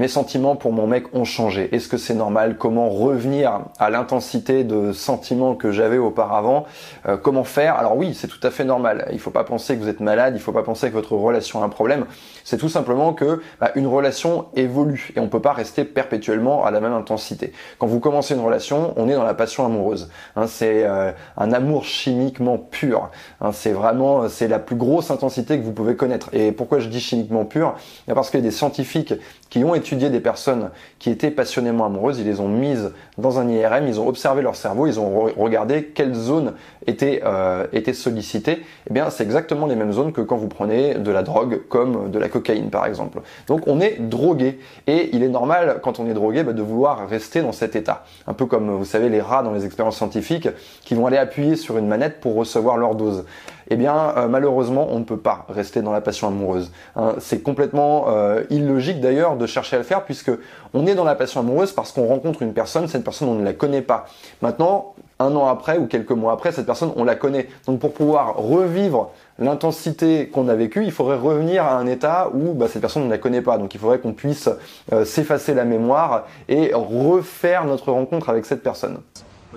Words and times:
mes 0.00 0.08
sentiments 0.08 0.56
pour 0.56 0.72
mon 0.72 0.86
mec 0.86 1.14
ont 1.14 1.26
changé. 1.26 1.68
Est-ce 1.74 1.86
que 1.86 1.98
c'est 1.98 2.14
normal? 2.14 2.56
Comment 2.56 2.88
revenir 2.88 3.60
à 3.78 3.90
l'intensité 3.90 4.64
de 4.64 4.92
sentiments 4.92 5.54
que 5.54 5.72
j'avais 5.72 5.98
auparavant? 5.98 6.64
Euh, 7.06 7.18
Comment 7.18 7.44
faire? 7.44 7.76
Alors 7.76 7.98
oui, 7.98 8.14
c'est 8.14 8.26
tout 8.26 8.40
à 8.42 8.50
fait 8.50 8.64
normal. 8.64 9.06
Il 9.12 9.18
faut 9.18 9.30
pas 9.30 9.44
penser 9.44 9.76
que 9.76 9.82
vous 9.82 9.90
êtes 9.90 10.00
malade, 10.00 10.32
il 10.34 10.40
faut 10.40 10.52
pas 10.52 10.62
penser 10.62 10.88
que 10.88 10.94
votre 10.94 11.12
relation 11.12 11.60
a 11.60 11.66
un 11.66 11.68
problème. 11.68 12.06
C'est 12.44 12.56
tout 12.56 12.70
simplement 12.70 13.12
que 13.12 13.42
bah, 13.60 13.72
une 13.74 13.86
relation 13.86 14.46
évolue 14.56 15.12
et 15.16 15.20
on 15.20 15.28
peut 15.28 15.42
pas 15.42 15.52
rester 15.52 15.84
perpétuellement 15.84 16.64
à 16.64 16.70
la 16.70 16.80
même 16.80 16.94
intensité. 16.94 17.52
Quand 17.78 17.86
vous 17.86 18.00
commencez 18.00 18.32
une 18.32 18.40
relation, 18.40 18.94
on 18.96 19.06
est 19.06 19.14
dans 19.14 19.22
la 19.22 19.34
passion 19.34 19.66
amoureuse. 19.66 20.08
Hein, 20.34 20.46
c'est 20.46 20.82
euh, 20.86 21.12
un 21.36 21.52
amour 21.52 21.84
chimiquement 21.84 22.56
pur. 22.56 23.10
Hein, 23.42 23.50
c'est 23.52 23.72
vraiment 23.72 24.30
c'est 24.30 24.48
la 24.48 24.60
plus 24.60 24.76
grosse 24.76 25.10
intensité 25.10 25.58
que 25.58 25.62
vous 25.62 25.72
pouvez 25.72 25.94
connaître. 25.94 26.30
Et 26.32 26.52
pourquoi 26.52 26.78
je 26.78 26.88
dis 26.88 27.00
chimiquement 27.00 27.44
pur? 27.44 27.74
Parce 28.06 28.30
qu'il 28.30 28.40
y 28.40 28.42
a 28.42 28.46
des 28.46 28.50
scientifiques 28.50 29.12
qui 29.50 29.64
ont 29.64 29.74
étudié 29.74 30.08
des 30.10 30.20
personnes 30.20 30.70
qui 30.98 31.10
étaient 31.10 31.30
passionnément 31.30 31.84
amoureuses, 31.84 32.20
ils 32.20 32.26
les 32.26 32.40
ont 32.40 32.48
mises 32.48 32.92
dans 33.18 33.38
un 33.40 33.48
IRM, 33.48 33.86
ils 33.88 34.00
ont 34.00 34.08
observé 34.08 34.42
leur 34.42 34.54
cerveau, 34.54 34.86
ils 34.86 34.98
ont 35.00 35.28
regardé 35.36 35.84
quelles 35.84 36.14
zones 36.14 36.54
étaient, 36.86 37.20
euh, 37.24 37.66
étaient 37.72 37.92
sollicitées. 37.92 38.64
Eh 38.88 38.94
bien, 38.94 39.10
c'est 39.10 39.24
exactement 39.24 39.66
les 39.66 39.74
mêmes 39.74 39.92
zones 39.92 40.12
que 40.12 40.20
quand 40.20 40.36
vous 40.36 40.48
prenez 40.48 40.94
de 40.94 41.10
la 41.10 41.22
drogue, 41.22 41.62
comme 41.68 42.10
de 42.10 42.18
la 42.18 42.28
cocaïne 42.28 42.70
par 42.70 42.86
exemple. 42.86 43.20
Donc, 43.48 43.62
on 43.66 43.80
est 43.80 43.96
drogué 44.00 44.60
et 44.86 45.10
il 45.12 45.22
est 45.22 45.28
normal 45.28 45.80
quand 45.82 45.98
on 45.98 46.08
est 46.08 46.14
drogué 46.14 46.44
bah, 46.44 46.52
de 46.52 46.62
vouloir 46.62 47.08
rester 47.08 47.42
dans 47.42 47.52
cet 47.52 47.74
état. 47.74 48.04
Un 48.28 48.34
peu 48.34 48.46
comme 48.46 48.70
vous 48.70 48.84
savez 48.84 49.08
les 49.08 49.20
rats 49.20 49.42
dans 49.42 49.52
les 49.52 49.66
expériences 49.66 49.96
scientifiques 49.96 50.48
qui 50.84 50.94
vont 50.94 51.06
aller 51.06 51.18
appuyer 51.18 51.56
sur 51.56 51.76
une 51.76 51.88
manette 51.88 52.20
pour 52.20 52.36
recevoir 52.36 52.76
leur 52.76 52.94
dose 52.94 53.24
eh 53.70 53.76
bien 53.76 54.14
euh, 54.16 54.28
malheureusement 54.28 54.88
on 54.90 54.98
ne 54.98 55.04
peut 55.04 55.16
pas 55.16 55.46
rester 55.48 55.80
dans 55.80 55.92
la 55.92 56.00
passion 56.00 56.28
amoureuse. 56.28 56.70
Hein. 56.96 57.14
c'est 57.18 57.42
complètement 57.42 58.06
euh, 58.08 58.42
illogique 58.50 59.00
d'ailleurs 59.00 59.36
de 59.36 59.46
chercher 59.46 59.76
à 59.76 59.78
le 59.78 59.84
faire 59.84 60.04
puisque 60.04 60.32
on 60.74 60.86
est 60.86 60.94
dans 60.94 61.04
la 61.04 61.14
passion 61.14 61.40
amoureuse 61.40 61.72
parce 61.72 61.92
qu'on 61.92 62.06
rencontre 62.06 62.42
une 62.42 62.52
personne, 62.52 62.88
cette 62.88 63.04
personne 63.04 63.28
on 63.28 63.34
ne 63.34 63.44
la 63.44 63.52
connaît 63.52 63.82
pas. 63.82 64.06
Maintenant, 64.42 64.94
un 65.20 65.36
an 65.36 65.46
après 65.46 65.78
ou 65.78 65.86
quelques 65.86 66.10
mois 66.10 66.32
après, 66.32 66.50
cette 66.50 66.66
personne 66.66 66.92
on 66.96 67.04
la 67.04 67.14
connaît. 67.14 67.48
Donc 67.66 67.78
pour 67.80 67.92
pouvoir 67.92 68.36
revivre 68.36 69.10
l'intensité 69.38 70.28
qu'on 70.28 70.48
a 70.48 70.54
vécue, 70.54 70.84
il 70.84 70.92
faudrait 70.92 71.16
revenir 71.16 71.64
à 71.64 71.76
un 71.76 71.86
état 71.86 72.30
où 72.32 72.52
bah, 72.54 72.66
cette 72.68 72.80
personne 72.80 73.02
on 73.02 73.06
ne 73.06 73.10
la 73.10 73.18
connaît 73.18 73.42
pas. 73.42 73.58
Donc 73.58 73.74
il 73.74 73.80
faudrait 73.80 73.98
qu'on 73.98 74.12
puisse 74.12 74.48
euh, 74.92 75.04
s'effacer 75.04 75.54
la 75.54 75.64
mémoire 75.64 76.26
et 76.48 76.72
refaire 76.74 77.64
notre 77.64 77.92
rencontre 77.92 78.30
avec 78.30 78.46
cette 78.46 78.62
personne. 78.62 78.98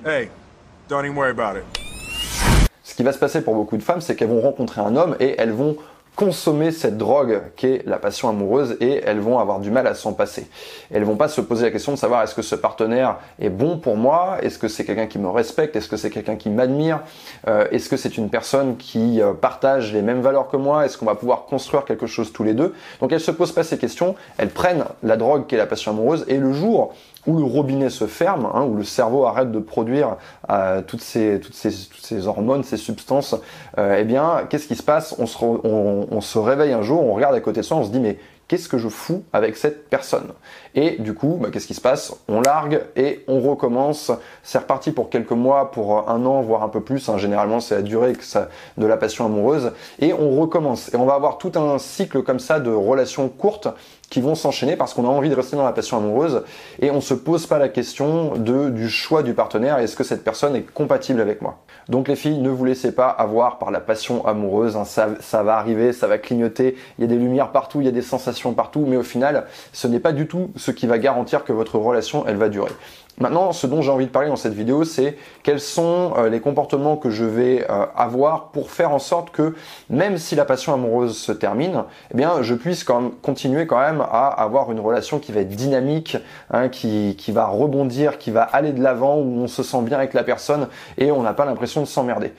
Hey, 0.05 0.29
don't 0.89 1.05
even 1.05 1.15
worry 1.15 1.31
about 1.31 1.57
it 1.57 1.82
ce 2.93 2.97
qui 2.97 3.01
va 3.01 3.11
se 3.11 3.17
passer 3.17 3.41
pour 3.41 3.55
beaucoup 3.55 3.75
de 3.75 3.81
femmes, 3.81 4.01
c'est 4.01 4.15
qu'elles 4.15 4.27
vont 4.27 4.41
rencontrer 4.41 4.79
un 4.79 4.95
homme 4.95 5.15
et 5.19 5.33
elles 5.39 5.51
vont 5.51 5.77
consommer 6.15 6.69
cette 6.69 6.95
drogue 6.95 7.41
qui 7.55 7.65
est 7.65 7.87
la 7.87 7.97
passion 7.97 8.29
amoureuse 8.29 8.77
et 8.81 9.01
elles 9.03 9.19
vont 9.19 9.39
avoir 9.39 9.59
du 9.59 9.71
mal 9.71 9.87
à 9.87 9.95
s'en 9.95 10.13
passer. 10.13 10.47
Elles 10.91 11.03
vont 11.03 11.15
pas 11.15 11.27
se 11.27 11.41
poser 11.41 11.65
la 11.65 11.71
question 11.71 11.93
de 11.93 11.97
savoir 11.97 12.21
est-ce 12.21 12.35
que 12.35 12.43
ce 12.43 12.53
partenaire 12.53 13.17
est 13.39 13.49
bon 13.49 13.79
pour 13.79 13.97
moi, 13.97 14.37
est-ce 14.43 14.59
que 14.59 14.67
c'est 14.67 14.85
quelqu'un 14.85 15.07
qui 15.07 15.17
me 15.17 15.27
respecte, 15.27 15.75
est-ce 15.75 15.89
que 15.89 15.97
c'est 15.97 16.11
quelqu'un 16.11 16.35
qui 16.35 16.51
m'admire, 16.51 16.99
euh, 17.47 17.65
est-ce 17.71 17.89
que 17.89 17.97
c'est 17.97 18.15
une 18.15 18.29
personne 18.29 18.77
qui 18.77 19.23
euh, 19.23 19.33
partage 19.33 19.91
les 19.91 20.03
mêmes 20.03 20.21
valeurs 20.21 20.47
que 20.49 20.57
moi, 20.57 20.85
est-ce 20.85 20.95
qu'on 20.99 21.07
va 21.07 21.15
pouvoir 21.15 21.45
construire 21.45 21.85
quelque 21.85 22.05
chose 22.05 22.31
tous 22.31 22.43
les 22.43 22.53
deux. 22.53 22.75
Donc 22.99 23.11
elles 23.11 23.19
se 23.19 23.31
posent 23.31 23.53
pas 23.53 23.63
ces 23.63 23.79
questions, 23.79 24.13
elles 24.37 24.51
prennent 24.51 24.85
la 25.01 25.17
drogue 25.17 25.47
qui 25.47 25.55
est 25.55 25.57
la 25.57 25.65
passion 25.65 25.93
amoureuse 25.93 26.25
et 26.27 26.37
le 26.37 26.53
jour 26.53 26.93
où 27.25 27.37
le 27.37 27.43
robinet 27.43 27.89
se 27.89 28.05
ferme, 28.05 28.49
hein, 28.53 28.63
où 28.63 28.75
le 28.75 28.83
cerveau 28.83 29.25
arrête 29.25 29.51
de 29.51 29.59
produire 29.59 30.17
euh, 30.49 30.81
toutes, 30.81 31.01
ces, 31.01 31.39
hormones, 32.25 32.63
ces 32.63 32.77
substances, 32.77 33.35
euh, 33.77 33.97
eh 33.99 34.03
bien, 34.03 34.45
qu'est-ce 34.49 34.67
qui 34.67 34.75
se 34.75 34.83
passe? 34.83 35.15
On 35.19 35.25
se, 35.25 35.37
on 35.43 36.21
se 36.21 36.37
réveille 36.37 36.73
un 36.73 36.81
jour, 36.81 37.03
on 37.03 37.13
regarde 37.13 37.35
à 37.35 37.39
côté 37.39 37.61
de 37.61 37.65
soi, 37.65 37.77
on 37.77 37.83
se 37.83 37.89
dit 37.89 37.99
mais 37.99 38.17
qu'est-ce 38.47 38.69
que 38.69 38.77
je 38.77 38.89
fous 38.89 39.23
avec 39.33 39.57
cette 39.57 39.89
personne? 39.89 40.33
Et 40.75 40.97
du 40.99 41.13
coup, 41.13 41.37
bah, 41.39 41.49
qu'est-ce 41.51 41.67
qui 41.67 41.73
se 41.73 41.81
passe? 41.81 42.15
On 42.27 42.41
largue 42.41 42.81
et 42.95 43.23
on 43.27 43.39
recommence. 43.39 44.11
C'est 44.43 44.57
reparti 44.57 44.91
pour 44.91 45.09
quelques 45.09 45.31
mois, 45.31 45.71
pour 45.71 46.09
un 46.09 46.25
an, 46.25 46.41
voire 46.41 46.63
un 46.63 46.69
peu 46.69 46.81
plus. 46.81 47.09
Hein. 47.09 47.17
Généralement, 47.17 47.59
c'est 47.59 47.75
la 47.75 47.81
durée 47.81 48.13
de 48.77 48.85
la 48.85 48.97
passion 48.97 49.25
amoureuse. 49.25 49.71
Et 49.99 50.13
on 50.13 50.39
recommence. 50.39 50.93
Et 50.93 50.97
on 50.97 51.05
va 51.05 51.13
avoir 51.13 51.37
tout 51.37 51.51
un 51.55 51.77
cycle 51.77 52.23
comme 52.23 52.39
ça 52.39 52.59
de 52.59 52.71
relations 52.71 53.29
courtes 53.29 53.67
qui 54.09 54.21
vont 54.21 54.35
s'enchaîner 54.35 54.75
parce 54.75 54.93
qu'on 54.93 55.05
a 55.05 55.09
envie 55.09 55.29
de 55.29 55.35
rester 55.35 55.55
dans 55.55 55.65
la 55.65 55.71
passion 55.71 55.97
amoureuse 55.97 56.43
et 56.79 56.91
on 56.91 57.01
se 57.01 57.15
pose 57.15 57.47
pas 57.47 57.57
la 57.57 57.67
question 57.67 58.35
de, 58.35 58.69
du 58.69 58.87
choix 58.87 59.23
du 59.23 59.33
partenaire. 59.33 59.79
Est-ce 59.79 59.95
que 59.95 60.03
cette 60.03 60.23
personne 60.23 60.55
est 60.55 60.61
compatible 60.61 61.19
avec 61.19 61.41
moi? 61.41 61.57
Donc 61.89 62.07
les 62.07 62.15
filles, 62.15 62.37
ne 62.37 62.49
vous 62.51 62.63
laissez 62.63 62.91
pas 62.91 63.09
avoir 63.09 63.57
par 63.57 63.71
la 63.71 63.79
passion 63.79 64.23
amoureuse. 64.27 64.75
Hein. 64.75 64.83
Ça 64.85 65.43
va 65.43 65.57
arriver, 65.57 65.93
ça 65.93 66.05
va 66.05 66.19
clignoter. 66.19 66.77
Il 66.99 67.01
y 67.01 67.05
a 67.05 67.07
des 67.07 67.15
lumières 67.15 67.51
partout, 67.51 67.81
il 67.81 67.85
y 67.85 67.89
a 67.89 67.91
des 67.91 68.03
sensations 68.03 68.32
partout, 68.53 68.85
mais 68.87 68.97
au 68.97 69.03
final, 69.03 69.45
ce 69.71 69.87
n'est 69.87 69.99
pas 69.99 70.11
du 70.11 70.27
tout 70.27 70.51
ce 70.55 70.71
qui 70.71 70.87
va 70.87 70.97
garantir 70.97 71.43
que 71.43 71.53
votre 71.53 71.77
relation, 71.77 72.25
elle 72.27 72.37
va 72.37 72.49
durer. 72.49 72.71
Maintenant, 73.19 73.51
ce 73.51 73.67
dont 73.67 73.81
j'ai 73.83 73.91
envie 73.91 74.07
de 74.07 74.11
parler 74.11 74.29
dans 74.29 74.35
cette 74.35 74.53
vidéo, 74.53 74.83
c'est 74.85 75.17
quels 75.43 75.59
sont 75.59 76.13
euh, 76.17 76.29
les 76.29 76.39
comportements 76.39 76.97
que 76.97 77.11
je 77.11 77.25
vais 77.25 77.63
euh, 77.69 77.85
avoir 77.95 78.47
pour 78.47 78.71
faire 78.71 78.91
en 78.91 78.97
sorte 78.97 79.29
que 79.29 79.53
même 79.89 80.17
si 80.17 80.35
la 80.35 80.45
passion 80.45 80.73
amoureuse 80.73 81.15
se 81.15 81.31
termine, 81.31 81.83
eh 82.11 82.17
bien, 82.17 82.41
je 82.41 82.55
puisse 82.55 82.83
quand 82.83 83.01
même 83.01 83.11
continuer 83.21 83.67
quand 83.67 83.79
même 83.79 84.01
à 84.01 84.27
avoir 84.29 84.71
une 84.71 84.79
relation 84.79 85.19
qui 85.19 85.31
va 85.31 85.41
être 85.41 85.55
dynamique, 85.55 86.17
hein, 86.49 86.69
qui, 86.69 87.15
qui 87.15 87.31
va 87.31 87.45
rebondir, 87.45 88.17
qui 88.17 88.31
va 88.31 88.41
aller 88.41 88.71
de 88.71 88.81
l'avant, 88.81 89.17
où 89.17 89.41
on 89.41 89.47
se 89.47 89.61
sent 89.61 89.81
bien 89.83 89.97
avec 89.97 90.13
la 90.15 90.23
personne 90.23 90.67
et 90.97 91.11
on 91.11 91.21
n'a 91.21 91.33
pas 91.33 91.45
l'impression 91.45 91.81
de 91.81 91.87
s'emmerder. 91.87 92.33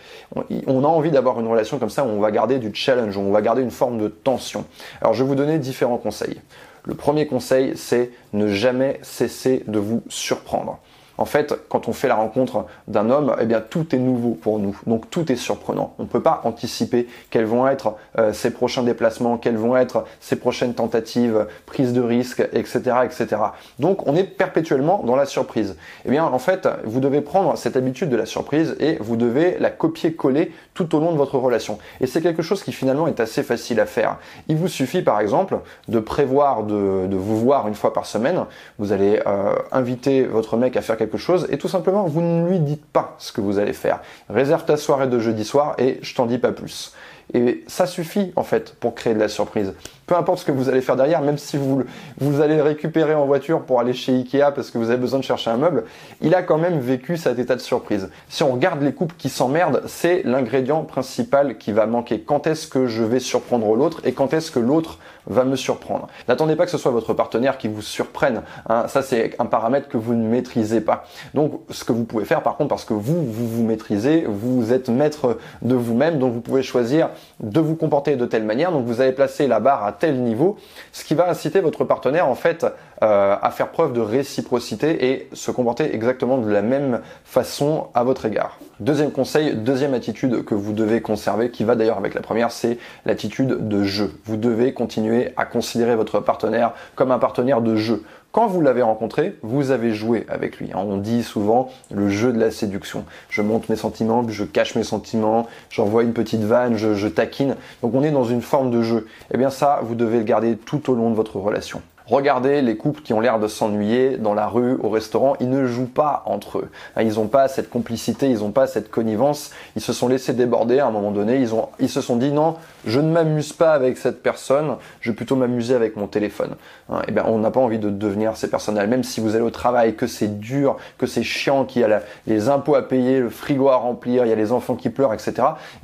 On, 0.66 0.84
a 0.84 0.88
envie 0.88 1.10
d'avoir 1.10 1.38
une 1.38 1.46
relation 1.46 1.78
comme 1.78 1.90
ça 1.90 2.04
où 2.04 2.08
on 2.08 2.20
va 2.20 2.30
garder 2.32 2.58
du 2.58 2.74
challenge, 2.74 3.16
où 3.16 3.20
on 3.20 3.30
va 3.30 3.42
garder 3.42 3.62
une 3.62 3.70
forme 3.70 3.98
de 3.98 4.08
tension. 4.08 4.64
Alors, 5.00 5.14
je 5.14 5.22
vais 5.22 5.28
vous 5.28 5.34
donner 5.36 5.58
différents 5.58 5.98
conseils. 5.98 6.40
Le 6.86 6.94
premier 6.94 7.26
conseil, 7.26 7.72
c'est 7.76 8.10
ne 8.34 8.46
jamais 8.48 8.98
cesser 9.02 9.64
de 9.66 9.78
vous 9.78 10.02
surprendre. 10.08 10.80
En 11.16 11.24
fait, 11.24 11.54
quand 11.68 11.88
on 11.88 11.92
fait 11.92 12.08
la 12.08 12.16
rencontre 12.16 12.66
d'un 12.88 13.08
homme, 13.08 13.36
eh 13.40 13.46
bien 13.46 13.60
tout 13.60 13.94
est 13.94 13.98
nouveau 13.98 14.30
pour 14.30 14.58
nous, 14.58 14.76
donc 14.86 15.10
tout 15.10 15.30
est 15.30 15.36
surprenant. 15.36 15.94
On 15.98 16.02
ne 16.02 16.08
peut 16.08 16.22
pas 16.22 16.40
anticiper 16.44 17.06
quels 17.30 17.44
vont 17.44 17.68
être 17.68 17.94
euh, 18.18 18.32
ses 18.32 18.50
prochains 18.50 18.82
déplacements, 18.82 19.38
quelles 19.38 19.56
vont 19.56 19.76
être 19.76 20.04
ses 20.20 20.36
prochaines 20.36 20.74
tentatives, 20.74 21.46
prises 21.66 21.92
de 21.92 22.00
risques, 22.00 22.46
etc., 22.52 22.96
etc. 23.04 23.36
Donc 23.78 24.08
on 24.08 24.16
est 24.16 24.24
perpétuellement 24.24 25.02
dans 25.04 25.16
la 25.16 25.26
surprise. 25.26 25.76
Eh 26.04 26.10
bien 26.10 26.24
en 26.24 26.38
fait, 26.38 26.68
vous 26.84 27.00
devez 27.00 27.20
prendre 27.20 27.56
cette 27.56 27.76
habitude 27.76 28.08
de 28.08 28.16
la 28.16 28.26
surprise 28.26 28.76
et 28.80 28.96
vous 29.00 29.16
devez 29.16 29.56
la 29.60 29.70
copier-coller 29.70 30.52
tout 30.74 30.94
au 30.94 31.00
long 31.00 31.12
de 31.12 31.16
votre 31.16 31.38
relation. 31.38 31.78
Et 32.00 32.06
c'est 32.06 32.20
quelque 32.20 32.42
chose 32.42 32.62
qui 32.62 32.72
finalement 32.72 33.06
est 33.06 33.20
assez 33.20 33.42
facile 33.42 33.80
à 33.80 33.86
faire. 33.86 34.18
Il 34.48 34.56
vous 34.56 34.68
suffit 34.68 35.02
par 35.02 35.20
exemple 35.20 35.58
de 35.88 36.00
prévoir 36.00 36.64
de, 36.64 37.08
vous 37.14 37.38
voir 37.38 37.68
une 37.68 37.74
fois 37.74 37.92
par 37.92 38.06
semaine. 38.06 38.44
Vous 38.78 38.92
allez 38.92 39.20
euh, 39.26 39.54
inviter 39.72 40.24
votre 40.24 40.56
mec 40.56 40.76
à 40.76 40.82
faire 40.82 40.96
quelque 40.96 41.18
chose 41.18 41.46
et 41.50 41.58
tout 41.58 41.68
simplement 41.68 42.04
vous 42.04 42.20
ne 42.20 42.48
lui 42.48 42.58
dites 42.58 42.84
pas 42.84 43.14
ce 43.18 43.32
que 43.32 43.40
vous 43.40 43.58
allez 43.58 43.72
faire. 43.72 44.00
Réserve 44.28 44.64
ta 44.64 44.76
soirée 44.76 45.06
de 45.06 45.18
jeudi 45.18 45.44
soir 45.44 45.74
et 45.78 45.98
je 46.02 46.14
t'en 46.14 46.26
dis 46.26 46.38
pas 46.38 46.52
plus. 46.52 46.92
Et 47.32 47.64
ça 47.66 47.86
suffit 47.86 48.32
en 48.36 48.42
fait 48.42 48.74
pour 48.74 48.94
créer 48.94 49.14
de 49.14 49.18
la 49.18 49.28
surprise. 49.28 49.72
Peu 50.06 50.14
importe 50.14 50.40
ce 50.40 50.44
que 50.44 50.52
vous 50.52 50.68
allez 50.68 50.82
faire 50.82 50.96
derrière, 50.96 51.22
même 51.22 51.38
si 51.38 51.56
vous, 51.56 51.82
vous 52.18 52.40
allez 52.42 52.56
le 52.56 52.62
récupérer 52.62 53.14
en 53.14 53.24
voiture 53.24 53.62
pour 53.62 53.80
aller 53.80 53.94
chez 53.94 54.12
Ikea 54.12 54.52
parce 54.54 54.70
que 54.70 54.76
vous 54.76 54.90
avez 54.90 54.98
besoin 54.98 55.18
de 55.18 55.24
chercher 55.24 55.50
un 55.50 55.56
meuble, 55.56 55.84
il 56.20 56.34
a 56.34 56.42
quand 56.42 56.58
même 56.58 56.78
vécu 56.78 57.16
cet 57.16 57.38
état 57.38 57.56
de 57.56 57.60
surprise. 57.60 58.10
Si 58.28 58.42
on 58.42 58.52
regarde 58.52 58.82
les 58.82 58.92
couples 58.92 59.14
qui 59.16 59.30
s'emmerdent, 59.30 59.82
c'est 59.86 60.22
l'ingrédient 60.24 60.82
principal 60.82 61.56
qui 61.56 61.72
va 61.72 61.86
manquer. 61.86 62.20
Quand 62.20 62.46
est-ce 62.46 62.66
que 62.66 62.86
je 62.86 63.02
vais 63.02 63.20
surprendre 63.20 63.74
l'autre 63.74 64.02
et 64.04 64.12
quand 64.12 64.34
est-ce 64.34 64.50
que 64.50 64.58
l'autre 64.58 64.98
va 65.26 65.44
me 65.44 65.56
surprendre 65.56 66.08
N'attendez 66.28 66.56
pas 66.56 66.64
que 66.64 66.70
ce 66.70 66.78
soit 66.78 66.90
votre 66.90 67.14
partenaire 67.14 67.58
qui 67.58 67.68
vous 67.68 67.82
surprenne. 67.82 68.42
Hein. 68.68 68.86
Ça, 68.88 69.02
c'est 69.02 69.34
un 69.38 69.46
paramètre 69.46 69.88
que 69.88 69.96
vous 69.96 70.14
ne 70.14 70.26
maîtrisez 70.26 70.80
pas. 70.80 71.04
Donc, 71.34 71.60
ce 71.70 71.84
que 71.84 71.92
vous 71.92 72.04
pouvez 72.04 72.24
faire, 72.24 72.42
par 72.42 72.56
contre, 72.56 72.70
parce 72.70 72.84
que 72.84 72.94
vous, 72.94 73.24
vous 73.24 73.48
vous 73.48 73.62
maîtrisez, 73.62 74.24
vous 74.26 74.72
êtes 74.72 74.88
maître 74.88 75.38
de 75.62 75.74
vous-même, 75.74 76.18
donc 76.18 76.32
vous 76.32 76.40
pouvez 76.40 76.62
choisir 76.62 77.10
de 77.40 77.60
vous 77.60 77.76
comporter 77.76 78.16
de 78.16 78.26
telle 78.26 78.44
manière. 78.44 78.72
Donc, 78.72 78.86
vous 78.86 79.00
avez 79.00 79.12
placé 79.12 79.46
la 79.46 79.60
barre 79.60 79.84
à 79.84 79.92
tel 79.92 80.22
niveau, 80.22 80.56
ce 80.92 81.04
qui 81.04 81.14
va 81.14 81.28
inciter 81.28 81.60
votre 81.60 81.84
partenaire 81.84 82.28
en 82.28 82.34
fait 82.34 82.66
euh, 83.02 83.36
à 83.40 83.50
faire 83.50 83.70
preuve 83.70 83.92
de 83.92 84.00
réciprocité 84.00 85.10
et 85.10 85.28
se 85.32 85.50
comporter 85.50 85.94
exactement 85.94 86.38
de 86.38 86.50
la 86.50 86.62
même 86.62 87.00
façon 87.24 87.88
à 87.94 88.04
votre 88.04 88.24
égard. 88.26 88.58
Deuxième 88.80 89.12
conseil, 89.12 89.54
deuxième 89.54 89.94
attitude 89.94 90.44
que 90.44 90.54
vous 90.56 90.72
devez 90.72 91.00
conserver, 91.00 91.50
qui 91.50 91.62
va 91.62 91.76
d'ailleurs 91.76 91.98
avec 91.98 92.12
la 92.14 92.22
première, 92.22 92.50
c'est 92.50 92.78
l'attitude 93.06 93.68
de 93.68 93.84
jeu. 93.84 94.10
Vous 94.24 94.36
devez 94.36 94.74
continuer 94.74 95.32
à 95.36 95.44
considérer 95.44 95.94
votre 95.94 96.18
partenaire 96.18 96.72
comme 96.96 97.12
un 97.12 97.20
partenaire 97.20 97.60
de 97.60 97.76
jeu. 97.76 98.02
Quand 98.32 98.48
vous 98.48 98.60
l'avez 98.60 98.82
rencontré, 98.82 99.36
vous 99.42 99.70
avez 99.70 99.92
joué 99.92 100.26
avec 100.28 100.58
lui. 100.58 100.70
On 100.74 100.96
dit 100.96 101.22
souvent 101.22 101.70
le 101.92 102.08
jeu 102.08 102.32
de 102.32 102.40
la 102.40 102.50
séduction. 102.50 103.04
Je 103.28 103.42
monte 103.42 103.68
mes 103.68 103.76
sentiments, 103.76 104.28
je 104.28 104.42
cache 104.42 104.74
mes 104.74 104.82
sentiments, 104.82 105.46
j'envoie 105.70 106.02
une 106.02 106.12
petite 106.12 106.42
vanne, 106.42 106.76
je, 106.76 107.06
taquine. 107.06 107.54
Donc 107.80 107.94
on 107.94 108.02
est 108.02 108.10
dans 108.10 108.24
une 108.24 108.42
forme 108.42 108.72
de 108.72 108.82
jeu. 108.82 109.06
Eh 109.32 109.38
bien 109.38 109.50
ça, 109.50 109.78
vous 109.84 109.94
devez 109.94 110.18
le 110.18 110.24
garder 110.24 110.56
tout 110.56 110.90
au 110.90 110.96
long 110.96 111.10
de 111.10 111.14
votre 111.14 111.36
relation. 111.36 111.80
Regardez 112.06 112.60
les 112.60 112.76
couples 112.76 113.00
qui 113.00 113.14
ont 113.14 113.20
l'air 113.20 113.38
de 113.38 113.48
s'ennuyer 113.48 114.18
dans 114.18 114.34
la 114.34 114.46
rue, 114.46 114.76
au 114.82 114.90
restaurant, 114.90 115.36
ils 115.40 115.48
ne 115.48 115.64
jouent 115.66 115.86
pas 115.86 116.22
entre 116.26 116.58
eux. 116.58 116.70
Ils 117.00 117.14
n'ont 117.14 117.28
pas 117.28 117.48
cette 117.48 117.70
complicité, 117.70 118.28
ils 118.28 118.40
n'ont 118.40 118.50
pas 118.50 118.66
cette 118.66 118.90
connivence, 118.90 119.52
ils 119.74 119.80
se 119.80 119.94
sont 119.94 120.06
laissés 120.08 120.34
déborder 120.34 120.80
à 120.80 120.86
un 120.86 120.90
moment 120.90 121.12
donné, 121.12 121.36
ils, 121.36 121.54
ont, 121.54 121.68
ils 121.78 121.88
se 121.88 122.02
sont 122.02 122.16
dit 122.16 122.30
non, 122.30 122.56
je 122.84 123.00
ne 123.00 123.10
m'amuse 123.10 123.54
pas 123.54 123.72
avec 123.72 123.96
cette 123.96 124.22
personne, 124.22 124.76
je 125.00 125.10
vais 125.10 125.16
plutôt 125.16 125.36
m'amuser 125.36 125.74
avec 125.74 125.96
mon 125.96 126.06
téléphone. 126.06 126.56
hein, 126.90 127.00
eh 127.08 127.10
bien 127.10 127.24
on 127.26 127.38
n'a 127.38 127.50
pas 127.50 127.60
envie 127.60 127.78
de 127.78 127.88
devenir 127.88 128.36
ces 128.36 128.50
personnes-là, 128.50 128.86
même 128.86 129.02
si 129.02 129.20
vous 129.20 129.34
allez 129.34 129.44
au 129.44 129.50
travail, 129.50 129.94
que 129.94 130.06
c'est 130.06 130.38
dur, 130.38 130.76
que 130.98 131.06
c'est 131.06 131.22
chiant, 131.22 131.64
qu'il 131.64 131.80
y 131.80 131.84
a 131.84 132.02
les 132.26 132.48
impôts 132.50 132.74
à 132.74 132.86
payer, 132.86 133.20
le 133.20 133.30
frigo 133.30 133.70
à 133.70 133.76
remplir, 133.76 134.26
il 134.26 134.28
y 134.28 134.32
a 134.32 134.36
les 134.36 134.52
enfants 134.52 134.74
qui 134.74 134.90
pleurent, 134.90 135.14
etc. 135.14 135.34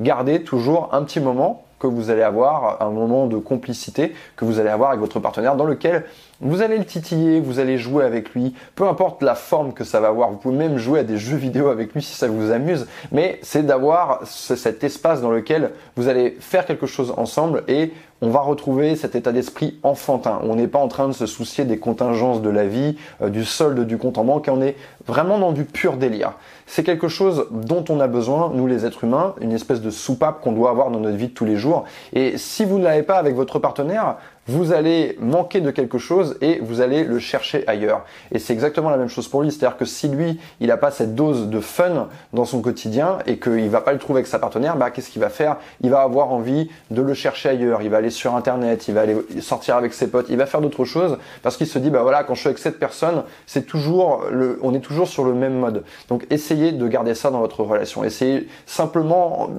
Gardez 0.01 0.43
toujours 0.43 0.91
un 0.93 1.03
petit 1.03 1.21
moment 1.21 1.65
que 1.81 1.87
vous 1.87 2.11
allez 2.11 2.23
avoir, 2.23 2.81
un 2.81 2.91
moment 2.91 3.27
de 3.27 3.39
complicité 3.39 4.15
que 4.37 4.45
vous 4.45 4.61
allez 4.61 4.69
avoir 4.69 4.91
avec 4.91 5.01
votre 5.01 5.19
partenaire 5.19 5.57
dans 5.57 5.65
lequel 5.65 6.05
vous 6.41 6.63
allez 6.63 6.79
le 6.79 6.85
titiller, 6.85 7.41
vous 7.41 7.59
allez 7.59 7.77
jouer 7.77 8.05
avec 8.05 8.35
lui, 8.35 8.55
peu 8.75 8.89
importe 8.89 9.23
la 9.23 9.35
forme 9.35 9.73
que 9.73 9.85
ça 9.85 10.01
va 10.01 10.09
avoir. 10.09 10.31
Vous 10.31 10.39
pouvez 10.39 10.57
même 10.57 10.79
jouer 10.79 11.01
à 11.01 11.05
des 11.05 11.19
jeux 11.19 11.37
vidéo 11.37 11.69
avec 11.69 11.93
lui 11.95 12.03
si 12.03 12.15
ça 12.15 12.29
vous 12.29 12.51
amuse, 12.51 12.87
mais 13.13 13.39
c'est 13.43 13.65
d'avoir 13.65 14.21
cet 14.25 14.83
espace 14.85 15.21
dans 15.21 15.31
lequel 15.31 15.73
vous 15.97 16.09
allez 16.09 16.37
faire 16.41 16.65
quelque 16.65 16.87
chose 16.87 17.13
ensemble 17.17 17.63
et 17.69 17.93
on 18.23 18.29
va 18.29 18.41
retrouver 18.41 18.97
cet 18.97 19.15
état 19.15 19.33
d'esprit 19.33 19.79
enfantin. 19.83 20.41
On 20.43 20.55
n'est 20.55 20.67
pas 20.67 20.79
en 20.79 20.89
train 20.89 21.09
de 21.09 21.13
se 21.13 21.27
soucier 21.27 21.65
des 21.65 21.79
contingences 21.79 22.43
de 22.43 22.51
la 22.51 22.67
vie, 22.67 22.97
euh, 23.23 23.31
du 23.31 23.45
solde 23.45 23.87
du 23.87 23.97
compte 23.97 24.19
en 24.19 24.25
banque, 24.25 24.49
on 24.51 24.61
est 24.61 24.77
vraiment 25.07 25.39
dans 25.39 25.53
du 25.53 25.65
pur 25.65 25.97
délire. 25.97 26.33
C'est 26.67 26.85
quelque 26.85 27.09
chose 27.09 27.47
dont 27.51 27.85
on 27.89 27.99
a 27.99 28.07
besoin, 28.07 28.53
nous 28.55 28.67
les 28.67 28.85
êtres 28.85 29.05
humains, 29.05 29.35
une 29.41 29.53
espèce 29.53 29.81
de 29.81 29.91
soupape 29.91 30.43
qu'on 30.43 30.53
doit 30.53 30.71
avoir 30.71 30.91
dans 30.91 31.01
notre 31.01 31.17
vie 31.17 31.29
de 31.29 31.33
tous 31.33 31.47
les 31.47 31.57
jours. 31.57 31.85
Et 32.13 32.37
si 32.37 32.65
vous 32.65 32.79
ne 32.79 32.85
l'avez 32.85 33.03
pas 33.03 33.17
avec 33.17 33.35
votre 33.35 33.59
partenaire, 33.59 34.17
vous 34.47 34.73
allez 34.73 35.17
manquer 35.21 35.61
de 35.61 35.71
quelque 35.71 35.99
chose 35.99 36.37
et 36.41 36.59
vous 36.61 36.81
allez 36.81 37.05
le 37.05 37.19
chercher 37.19 37.63
ailleurs. 37.69 38.05
Et 38.33 38.39
c'est 38.39 38.53
exactement 38.53 38.91
la 38.91 38.97
même 38.97 39.09
chose 39.09 39.29
pour 39.29 39.43
lui. 39.43 39.53
C'est-à-dire 39.53 39.77
que 39.77 39.85
si 39.85 40.09
lui, 40.09 40.41
il 40.61 40.69
n'a 40.69 40.77
pas 40.77 40.91
cette 40.91 41.15
dose 41.15 41.49
de 41.49 41.61
fun 41.61 42.09
dans 42.33 42.45
son 42.45 42.61
quotidien 42.61 43.19
et 43.27 43.39
qu'il 43.39 43.69
va 43.69 43.81
pas 43.81 43.93
le 43.93 43.99
trouver 43.99 44.19
avec 44.19 44.27
sa 44.27 44.39
partenaire, 44.39 44.77
bah, 44.77 44.91
qu'est-ce 44.91 45.11
qu'il 45.11 45.21
va 45.21 45.29
faire? 45.29 45.57
Il 45.83 45.91
va 45.91 46.01
avoir 46.01 46.33
envie 46.33 46.71
de 46.91 47.03
le 47.03 47.15
chercher 47.15 47.51
ailleurs. 47.51 47.83
Il 47.83 47.91
va 47.91 47.99
aller 47.99 48.11
sur 48.11 48.35
Internet, 48.35 48.89
il 48.89 48.95
va 48.95 49.03
aller 49.03 49.17
sortir 49.41 49.77
avec 49.77 49.93
ses 49.93 50.09
potes, 50.09 50.27
il 50.31 50.37
va 50.37 50.47
faire 50.47 50.61
d'autres 50.61 50.85
choses 50.85 51.19
parce 51.43 51.57
qu'il 51.57 51.67
se 51.67 51.79
dit, 51.79 51.91
bah 51.91 52.03
voilà, 52.03 52.25
quand 52.25 52.35
je 52.35 52.41
suis 52.41 52.49
avec 52.49 52.59
cette 52.59 52.79
personne, 52.79 53.23
c'est 53.47 53.67
toujours 53.67 54.25
le, 54.31 54.59
on 54.63 54.75
est 54.75 54.81
toujours 54.81 55.07
sur 55.07 55.25
le 55.25 55.35
même 55.35 55.55
mode. 55.55 55.85
Donc 56.09 56.27
essayez 56.31 56.73
de 56.73 56.89
garder 56.89 57.15
ça 57.15 57.31
dans 57.31 57.41
votre 57.41 57.63
relation. 57.63 58.03
Essayez 58.05 58.49
simplement, 58.67 59.51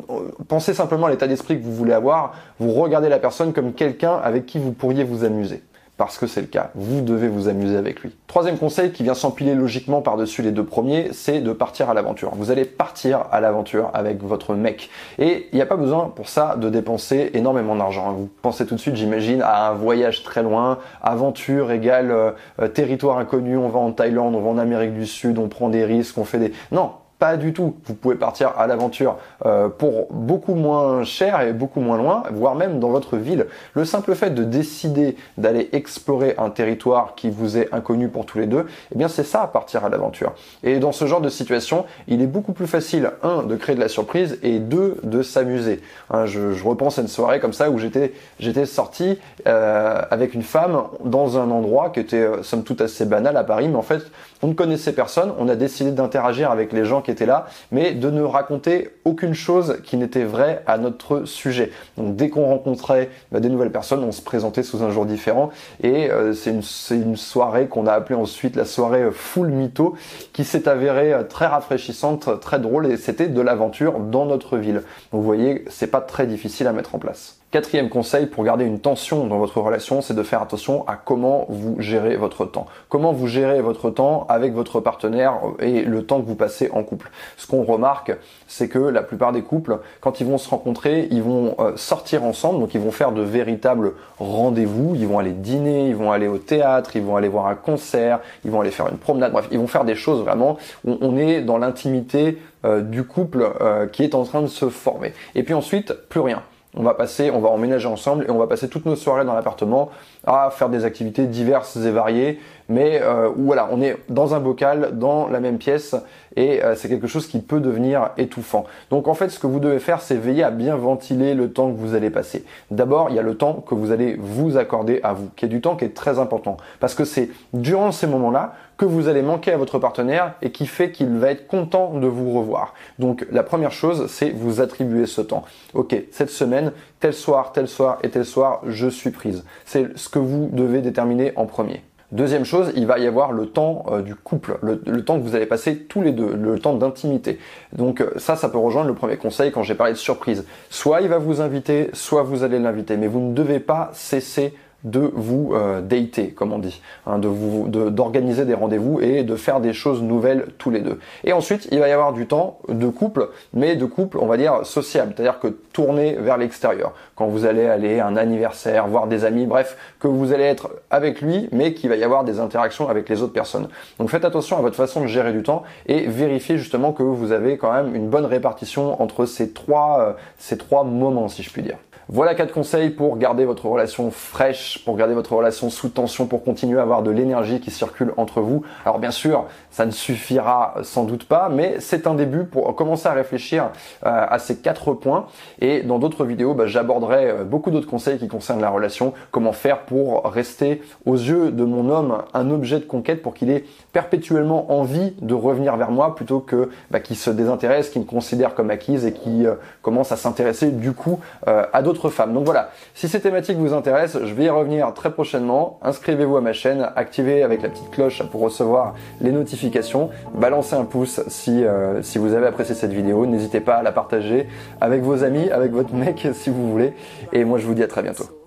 pensez 0.48 0.74
simplement 0.74 1.08
à 1.08 1.12
l'état 1.12 1.28
d'esprit 1.28 1.58
que 1.58 1.64
vous 1.64 1.74
voulez 1.74 1.94
avoir. 1.94 2.34
Vous 2.60 2.72
regardez 2.74 3.10
la 3.10 3.20
personne 3.20 3.54
comme 3.54 3.74
quelqu'un 3.74 4.20
avec 4.22 4.46
qui 4.46 4.60
vous 4.60 4.71
pourriez 4.74 5.04
vous 5.04 5.24
amuser 5.24 5.64
parce 6.02 6.18
que 6.18 6.26
c'est 6.26 6.42
le 6.42 6.48
cas. 6.48 6.72
Vous 6.74 7.02
devez 7.02 7.28
vous 7.28 7.48
amuser 7.48 7.78
avec 7.78 8.00
lui. 8.00 8.16
Troisième 8.26 8.58
conseil 8.58 8.92
qui 8.92 9.04
vient 9.04 9.14
s'empiler 9.14 9.54
logiquement 9.54 10.02
par-dessus 10.02 10.42
les 10.42 10.50
deux 10.50 10.66
premiers, 10.66 11.10
c'est 11.12 11.42
de 11.42 11.54
partir 11.54 11.92
à 11.92 11.94
l'aventure. 11.94 12.32
Vous 12.34 12.50
allez 12.50 12.66
partir 12.66 13.26
à 13.32 13.40
l'aventure 13.40 13.92
avec 13.94 14.24
votre 14.24 14.56
mec. 14.56 14.90
Et 15.20 15.48
il 15.52 15.56
n'y 15.58 15.62
a 15.62 15.68
pas 15.68 15.76
besoin 15.76 16.12
pour 16.16 16.28
ça 16.28 16.56
de 16.56 16.70
dépenser 16.70 17.30
énormément 17.36 17.76
d'argent. 17.76 18.14
Vous 18.14 18.30
pensez 18.42 18.66
tout 18.66 18.74
de 18.74 18.80
suite, 18.80 18.96
j'imagine, 18.96 19.44
à 19.44 19.70
un 19.70 19.74
voyage 19.74 20.24
très 20.24 20.42
loin, 20.42 20.80
aventure 21.04 21.72
égale 21.72 22.10
euh, 22.10 22.68
territoire 22.68 23.20
inconnu, 23.20 23.56
on 23.56 23.70
va 23.70 23.78
en 23.78 23.92
Thaïlande, 23.92 24.34
on 24.34 24.42
va 24.42 24.50
en 24.50 24.58
Amérique 24.58 24.96
du 24.96 25.06
Sud, 25.06 25.38
on 25.38 25.50
prend 25.50 25.70
des 25.70 25.86
risques, 25.86 26.18
on 26.18 26.26
fait 26.26 26.40
des... 26.40 26.52
Non, 26.72 26.94
pas 27.22 27.38
du 27.38 27.54
tout. 27.54 27.76
Vous 27.86 27.94
pouvez 27.94 28.16
partir 28.16 28.52
à 28.58 28.66
l'aventure 28.66 29.16
euh, 29.46 29.70
pour 29.70 30.08
beaucoup 30.12 30.56
moins 30.56 31.04
cher 31.04 31.40
et 31.42 31.54
beaucoup 31.54 31.80
moins 31.80 31.98
loin, 31.98 32.24
voire 32.32 32.56
même 32.56 32.80
dans 32.80 32.90
votre 32.90 33.16
ville. 33.16 33.46
Le 33.76 33.86
simple 33.86 34.16
fait 34.16 34.32
de 34.32 34.44
décider 34.44 35.16
d'aller 35.38 35.70
explorer 35.72 36.34
un 36.40 36.50
territoire 36.50 37.14
qui 37.16 37.30
vous 37.30 37.60
est 37.60 37.72
inconnu 37.74 38.08
pour 38.08 38.26
tous 38.26 38.40
les 38.40 38.48
deux, 38.48 38.66
eh 38.92 38.98
bien 38.98 39.08
c'est 39.08 39.24
ça 39.24 39.46
partir 39.46 39.86
à 39.86 39.90
l'aventure. 39.90 40.34
Et 40.64 40.80
dans 40.80 40.92
ce 40.92 41.06
genre 41.06 41.22
de 41.22 41.30
situation, 41.30 41.86
il 42.08 42.24
est 42.24 42.28
beaucoup 42.28 42.54
plus 42.54 42.66
facile, 42.66 43.12
un, 43.22 43.44
de 43.44 43.56
créer 43.56 43.76
de 43.76 43.82
la 43.82 43.88
surprise 43.88 44.40
et 44.42 44.58
deux, 44.58 44.98
de 45.04 45.22
s'amuser. 45.22 45.80
Hein, 46.10 46.26
je, 46.26 46.64
repense 46.64 46.98
à 46.98 47.04
une 47.04 47.08
soirée 47.08 47.40
comme 47.40 47.54
ça 47.54 47.70
où 47.70 47.78
j'étais 47.78 48.14
j'étais 48.40 48.66
sorti 48.66 49.20
euh, 49.48 50.02
avec 50.10 50.34
une 50.34 50.42
femme 50.42 50.86
dans 51.06 51.38
un 51.38 51.52
endroit 51.52 51.92
qui 51.92 52.00
était 52.00 52.18
euh, 52.18 52.42
somme 52.42 52.64
toute 52.64 52.82
assez 52.82 53.06
banal 53.06 53.38
à 53.38 53.44
Paris, 53.44 53.68
mais 53.68 53.78
en 53.78 53.84
fait 53.84 54.02
on 54.42 54.48
ne 54.48 54.54
connaissait 54.54 54.94
personne, 54.94 55.34
on 55.38 55.48
a 55.50 55.56
décidé 55.56 55.92
d'interagir 55.92 56.50
avec 56.50 56.74
les 56.74 56.84
gens 56.84 57.02
qui 57.02 57.11
là, 57.20 57.46
mais 57.72 57.94
de 57.94 58.10
ne 58.10 58.22
raconter 58.22 58.90
aucune 59.06 59.34
chose 59.34 59.78
qui 59.84 59.98
n'était 59.98 60.24
vraie 60.24 60.64
à 60.66 60.78
notre 60.78 61.26
sujet. 61.26 61.72
Donc 61.98 62.16
dès 62.16 62.30
qu'on 62.30 62.46
rencontrait 62.46 63.10
bah, 63.32 63.40
des 63.40 63.50
nouvelles 63.50 63.72
personnes, 63.72 64.04
on 64.04 64.12
se 64.12 64.22
présentait 64.22 64.64
sous 64.64 64.84
un 64.84 64.92
jour 64.92 65.06
différent 65.06 65.50
et 65.84 66.10
euh, 66.10 66.34
c'est 66.34 66.52
une, 66.52 66.64
une, 66.92 67.18
soirée 67.18 67.68
qu'on 67.68 67.88
a 67.88 67.94
appelée 67.94 68.16
ensuite 68.16 68.56
la 68.56 68.66
soirée 68.66 69.10
full 69.12 69.50
mytho 69.50 69.96
qui 70.34 70.44
s'est 70.44 70.68
avérée 70.68 71.14
euh, 71.14 71.24
très 71.24 71.48
rafraîchissante, 71.48 72.40
très 72.40 72.60
drôle 72.60 72.88
et 72.88 72.98
c'était 72.98 73.28
de 73.28 73.42
l'aventure 73.42 74.00
dans 74.00 74.26
notre 74.26 74.58
ville. 74.58 74.84
Vous 75.12 75.22
voyez, 75.22 75.66
c'est 75.70 75.88
pas 75.88 76.02
très 76.02 76.28
difficile 76.28 76.68
à 76.68 76.74
mettre 76.74 76.96
en 76.96 77.00
place. 77.00 77.41
Quatrième 77.52 77.90
conseil 77.90 78.28
pour 78.28 78.46
garder 78.46 78.64
une 78.64 78.80
tension 78.80 79.28
dans 79.28 79.38
votre 79.38 79.60
relation, 79.60 80.00
c'est 80.02 80.14
de 80.14 80.24
faire 80.24 80.42
attention 80.42 80.88
à 80.88 80.96
comment 80.96 81.48
vous 81.50 81.76
gérez 81.80 82.16
votre 82.16 82.46
temps. 82.46 82.66
Comment 82.88 83.12
vous 83.12 83.28
gérez 83.28 83.60
votre 83.60 83.90
temps 83.90 84.26
avec 84.30 84.54
votre 84.54 84.80
partenaire 84.80 85.34
et 85.60 85.82
le 85.82 86.06
temps 86.06 86.22
que 86.22 86.26
vous 86.26 86.36
passez 86.36 86.70
en 86.72 86.84
couple. 86.84 87.12
Ce 87.36 87.48
qu'on 87.48 87.64
remarque, 87.64 88.14
c'est 88.48 88.70
que 88.70 88.80
la 88.80 89.04
plupart 89.04 89.34
des 89.34 89.42
couples, 89.42 89.80
quand 90.00 90.22
ils 90.22 90.26
vont 90.26 90.38
se 90.38 90.50
rencontrer, 90.50 91.10
ils 91.12 91.22
vont 91.22 91.56
euh, 91.60 91.74
sortir 91.76 92.24
ensemble, 92.24 92.62
donc 92.62 92.74
ils 92.74 92.80
vont 92.80 92.92
faire 92.92 93.12
de 93.12 93.22
véritables 93.22 93.96
rendez-vous, 94.18 94.96
ils 94.96 95.06
vont 95.06 95.20
aller 95.20 95.34
dîner, 95.34 95.90
ils 95.90 95.96
vont 95.96 96.14
aller 96.14 96.30
au 96.30 96.38
théâtre, 96.38 96.96
ils 96.96 97.04
vont 97.04 97.18
aller 97.18 97.28
voir 97.28 97.48
un 97.48 97.56
concert, 97.56 98.22
ils 98.46 98.52
vont 98.52 98.62
aller 98.62 98.72
faire 98.72 98.88
une 98.88 98.98
promenade, 98.98 99.34
bref, 99.34 99.50
ils 99.52 99.60
vont 99.60 99.68
faire 99.68 99.84
des 99.84 99.96
choses 99.96 100.22
vraiment 100.22 100.58
où 100.86 100.98
on 101.02 101.18
est 101.18 101.42
dans 101.42 101.58
l'intimité 101.58 102.38
euh, 102.64 102.80
du 102.80 103.04
couple 103.04 103.46
euh, 103.60 103.88
qui 103.88 104.06
est 104.06 104.16
en 104.16 104.24
train 104.24 104.42
de 104.42 104.48
se 104.48 104.70
former. 104.70 105.12
Et 105.36 105.44
puis 105.44 105.54
ensuite, 105.54 105.92
plus 106.08 106.22
rien 106.22 106.44
on 106.76 106.84
va 106.84 106.94
passer, 106.94 107.32
on 107.32 107.40
va 107.40 107.50
emménager 107.50 107.88
ensemble 107.88 108.26
et 108.26 108.32
on 108.32 108.38
va 108.38 108.48
passer 108.48 108.70
toutes 108.70 108.86
nos 108.86 108.96
soirées 108.96 109.26
dans 109.26 109.34
l'appartement 109.34 109.90
à 110.26 110.50
faire 110.52 110.70
des 110.70 110.86
activités 110.86 111.26
diverses 111.26 111.76
et 111.76 111.92
variées, 111.92 112.40
mais 112.72 113.02
euh, 113.02 113.30
voilà, 113.36 113.68
on 113.72 113.82
est 113.82 113.98
dans 114.10 114.34
un 114.34 114.40
bocal, 114.40 114.98
dans 114.98 115.28
la 115.28 115.40
même 115.40 115.58
pièce, 115.58 115.96
et 116.38 116.64
euh, 116.64 116.76
c'est 116.76 116.88
quelque 116.88 117.08
chose 117.08 117.28
qui 117.28 117.40
peut 117.40 117.60
devenir 117.60 118.12
étouffant. 118.18 118.64
Donc 118.90 119.08
en 119.10 119.14
fait, 119.14 119.30
ce 119.30 119.40
que 119.40 119.48
vous 119.48 119.60
devez 119.60 119.80
faire, 119.80 120.02
c'est 120.02 120.16
veiller 120.16 120.44
à 120.44 120.52
bien 120.52 120.78
ventiler 120.78 121.34
le 121.34 121.52
temps 121.52 121.72
que 121.72 121.78
vous 121.78 121.96
allez 121.96 122.10
passer. 122.10 122.46
D'abord, 122.72 123.10
il 123.10 123.16
y 123.18 123.20
a 123.20 123.24
le 123.24 123.36
temps 123.36 123.56
que 123.56 123.76
vous 123.76 123.92
allez 123.92 124.16
vous 124.18 124.58
accorder 124.58 125.02
à 125.04 125.12
vous, 125.14 125.30
qui 125.36 125.46
est 125.46 125.50
du 125.50 125.60
temps 125.60 125.76
qui 125.76 125.86
est 125.86 125.94
très 125.94 126.18
important, 126.18 126.56
parce 126.80 126.96
que 126.96 127.04
c'est 127.04 127.30
durant 127.54 127.92
ces 127.92 128.08
moments-là 128.08 128.54
que 128.78 128.86
vous 128.86 129.08
allez 129.08 129.22
manquer 129.22 129.52
à 129.52 129.58
votre 129.58 129.78
partenaire 129.78 130.34
et 130.42 130.52
qui 130.52 130.66
fait 130.66 130.92
qu'il 130.92 131.16
va 131.18 131.30
être 131.30 131.46
content 131.46 132.00
de 132.00 132.08
vous 132.08 132.32
revoir. 132.40 132.74
Donc 132.98 133.28
la 133.32 133.44
première 133.44 133.72
chose, 133.72 134.08
c'est 134.08 134.32
vous 134.32 134.60
attribuer 134.60 135.06
ce 135.06 135.22
temps. 135.22 135.44
Ok, 135.76 135.96
cette 136.12 136.32
semaine, 136.32 136.72
tel 137.00 137.14
soir, 137.14 137.52
tel 137.52 137.68
soir 137.68 138.00
et 138.02 138.10
tel 138.10 138.26
soir, 138.26 138.62
je 138.66 138.88
suis 138.88 139.12
prise. 139.12 139.44
C'est 139.66 139.96
ce 139.96 140.10
que 140.10 140.18
vous 140.18 140.50
devez 140.52 140.82
déterminer 140.82 141.32
en 141.36 141.46
premier. 141.46 141.84
Deuxième 142.12 142.44
chose, 142.44 142.74
il 142.76 142.86
va 142.86 143.00
y 143.00 143.08
avoir 143.08 143.32
le 143.32 143.46
temps 143.46 143.86
euh, 143.90 144.02
du 144.02 144.16
couple, 144.16 144.60
le, 144.62 145.06
temps 145.06 145.18
que 145.18 145.24
vous 145.24 145.36
allez 145.36 145.46
passer 145.46 145.78
tous 145.78 146.02
les 146.02 146.12
deux, 146.12 146.34
le 146.34 146.60
temps 146.60 146.74
d'intimité. 146.74 147.40
Donc 147.72 148.02
euh, 148.02 148.12
ça, 148.18 148.36
ça 148.36 148.50
peut 148.50 148.58
rejoindre 148.58 148.90
le 148.90 148.96
premier 148.96 149.16
conseil 149.16 149.52
quand 149.54 149.64
j'ai 149.64 149.76
parlé 149.76 149.94
de 149.94 149.98
surprise. 149.98 150.46
Soit 150.70 151.02
il 151.02 151.08
va 151.08 151.20
vous 151.20 151.40
inviter, 151.40 151.90
soit 151.94 152.24
vous 152.24 152.44
allez 152.44 152.60
l'inviter, 152.60 152.98
mais 152.98 153.08
vous 153.08 153.22
ne 153.22 153.34
devez 153.34 153.62
pas 153.62 153.92
cesser 153.94 154.54
de 154.84 155.12
vous 155.14 155.52
euh, 155.54 155.82
dater, 155.82 156.30
comme 156.30 156.54
on 156.54 156.60
dit, 156.60 156.82
hein, 157.06 157.20
de 157.20 157.28
vous 157.28 157.68
d'organiser 157.68 158.46
des 158.46 158.54
rendez-vous 158.54 159.00
et 159.02 159.24
de 159.24 159.36
faire 159.36 159.60
des 159.60 159.74
choses 159.74 160.02
nouvelles 160.02 160.48
tous 160.58 160.70
les 160.70 160.80
deux. 160.80 161.00
Et 161.24 161.34
ensuite, 161.34 161.68
il 161.72 161.80
va 161.80 161.88
y 161.88 161.92
avoir 161.92 162.14
du 162.14 162.28
temps 162.28 162.60
de 162.68 162.88
couple, 162.88 163.30
mais 163.54 163.76
de 163.76 163.86
couple, 163.86 164.18
on 164.20 164.28
va 164.28 164.38
dire 164.38 164.66
sociable, 164.66 165.14
c'est-à-dire 165.16 165.40
que 165.40 165.48
tourner 165.48 166.16
vers 166.20 166.38
l'extérieur. 166.38 166.94
Quand 167.16 167.28
vous 167.28 167.46
allez 167.46 167.66
aller 167.66 168.00
à 168.00 168.08
un 168.08 168.18
anniversaire, 168.18 168.88
voir 168.88 169.08
des 169.08 169.26
amis, 169.26 169.46
bref, 169.46 169.78
que 170.00 170.08
vous 170.08 170.34
allez 170.34 170.44
être 170.44 170.70
avec 170.90 171.22
lui, 171.22 171.48
mais 171.52 171.74
qu'il 171.74 171.90
va 171.90 171.96
y 171.96 172.04
avoir 172.04 172.24
des 172.24 172.40
interactions 172.40 172.90
avec 172.90 173.10
les 173.10 173.22
autres 173.22 173.34
personnes. 173.34 173.68
Donc 174.00 174.10
faites 174.10 174.26
attention 174.26 174.58
à 174.58 174.62
votre 174.62 174.76
façon 174.76 175.02
de 175.02 175.08
gérer 175.08 175.32
du 175.32 175.44
temps 175.44 175.64
et 175.86 176.08
vérifiez 176.08 176.58
justement 176.58 176.92
que 176.92 177.04
vous 177.04 177.32
avez 177.32 177.58
quand 177.58 177.72
même 177.72 177.96
une 177.96 178.10
bonne 178.10 178.26
répartition 178.26 179.02
entre 179.02 179.26
ces 179.26 179.52
trois, 179.52 180.00
euh, 180.02 180.14
ces 180.38 180.58
trois 180.58 180.84
moments, 180.84 181.28
si 181.28 181.44
je 181.44 181.52
puis 181.52 181.62
dire. 181.62 181.78
Voilà 182.14 182.36
quatre 182.36 182.52
conseils 182.52 182.90
pour 182.90 183.18
garder 183.18 183.46
votre 183.46 183.68
relation 183.68 184.12
fraîche, 184.12 184.71
pour 184.78 184.96
garder 184.96 185.14
votre 185.14 185.34
relation 185.34 185.70
sous 185.70 185.90
tension, 185.90 186.28
pour 186.28 186.44
continuer 186.44 186.80
à 186.80 186.84
avoir 186.84 187.04
de 187.04 187.12
l'énergie 187.12 187.60
qui 187.60 187.72
circule 187.72 188.14
entre 188.18 188.42
vous. 188.42 188.64
Alors 188.86 189.00
bien 189.00 189.12
sûr, 189.12 189.46
ça 189.70 189.86
ne 189.86 189.92
suffira 189.92 190.76
sans 190.84 191.04
doute 191.04 191.26
pas, 191.26 191.50
mais 191.50 191.80
c'est 191.80 192.08
un 192.08 192.14
début 192.14 192.44
pour 192.44 192.76
commencer 192.76 193.08
à 193.08 193.14
réfléchir 193.14 193.70
euh, 194.06 194.26
à 194.30 194.40
ces 194.40 194.58
quatre 194.58 194.94
points. 194.94 195.26
Et 195.60 195.82
dans 195.82 196.00
d'autres 196.00 196.26
vidéos, 196.26 196.54
bah, 196.54 196.66
j'aborderai 196.66 197.30
euh, 197.30 197.44
beaucoup 197.44 197.72
d'autres 197.72 197.90
conseils 197.90 198.18
qui 198.18 198.28
concernent 198.28 198.62
la 198.62 198.70
relation, 198.70 199.14
comment 199.32 199.54
faire 199.54 199.80
pour 199.82 200.24
rester 200.26 200.82
aux 201.06 201.16
yeux 201.16 201.52
de 201.52 201.64
mon 201.64 201.90
homme 201.90 202.24
un 202.34 202.50
objet 202.52 202.80
de 202.80 202.86
conquête 202.86 203.22
pour 203.22 203.34
qu'il 203.34 203.50
ait 203.50 203.66
perpétuellement 203.94 204.72
envie 204.72 205.14
de 205.22 205.34
revenir 205.34 205.76
vers 205.78 205.92
moi 205.92 206.16
plutôt 206.16 206.40
que 206.40 206.70
bah, 206.90 207.00
qu'il 207.00 207.16
se 207.16 207.30
désintéresse, 207.30 207.90
qu'il 207.90 208.02
me 208.02 208.08
considère 208.08 208.56
comme 208.56 208.70
acquise 208.70 209.06
et 209.06 209.14
qui 209.14 209.46
euh, 209.46 209.56
commence 209.82 210.12
à 210.12 210.18
s'intéresser 210.18 210.72
du 210.72 210.94
coup 210.94 211.20
à 211.46 211.82
d'autres 211.82 212.10
femmes. 212.10 212.34
Donc 212.34 212.46
voilà, 212.46 212.72
si 212.94 213.08
ces 213.08 213.20
thématiques 213.20 213.58
vous 213.58 213.74
intéressent, 213.74 214.24
je 214.26 214.34
vais 214.34 214.46
y 214.46 214.50
revenir 214.62 214.94
très 214.94 215.12
prochainement. 215.12 215.78
Inscrivez-vous 215.82 216.38
à 216.38 216.42
ma 216.42 216.54
chaîne, 216.54 216.90
activez 216.96 217.44
avec 217.44 217.62
la 217.62 217.70
petite 217.70 217.92
cloche 217.92 218.24
pour 218.24 218.42
recevoir 218.42 218.96
les 219.20 219.32
notifications. 219.32 220.10
Balancez 220.34 220.76
un 220.76 220.86
pouce 220.86 221.22
si, 221.28 221.64
euh, 221.64 222.02
si 222.02 222.18
vous 222.18 222.34
avez 222.34 222.48
apprécié 222.48 222.74
cette 222.74 222.94
vidéo. 222.94 223.26
N'hésitez 223.26 223.60
pas 223.60 223.76
à 223.76 223.84
la 223.84 223.92
partager 223.92 224.48
avec 224.80 225.02
vos 225.02 225.24
amis, 225.24 225.50
avec 225.50 225.72
votre 225.72 225.94
mec 225.94 226.28
si 226.34 226.50
vous 226.50 226.72
voulez. 226.72 226.94
Et 227.34 227.44
moi 227.44 227.60
je 227.60 227.66
vous 227.66 227.74
dis 227.74 227.84
à 227.84 227.88
très 227.88 228.02
bientôt. 228.02 228.41